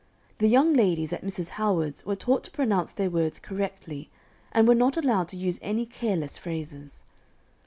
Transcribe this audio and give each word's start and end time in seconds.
The 0.39 0.47
young 0.49 0.73
ladies 0.73 1.13
at 1.13 1.23
Mrs. 1.23 1.49
Howard's 1.61 2.07
were 2.07 2.15
taught 2.15 2.43
to 2.45 2.49
pronounce 2.51 2.91
their 2.91 3.11
words 3.11 3.37
correctly, 3.37 4.09
and 4.51 4.67
were 4.67 4.73
not 4.73 4.97
allowed 4.97 5.27
to 5.27 5.37
use 5.37 5.59
any 5.61 5.85
careless 5.85 6.39
phrases. 6.39 7.03